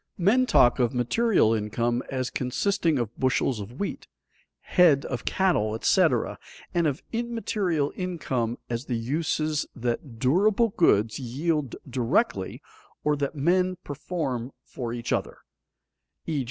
[0.17, 4.07] Men talk of material income as consisting of bushels of wheat,
[4.61, 6.39] head of cattle, etc.,
[6.73, 12.63] and of immaterial income as the uses that durable goods yield directly
[13.03, 15.37] or that men perform for each other,
[16.27, 16.39] _e.